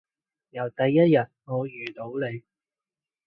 [0.49, 2.41] 由第一日我遇到你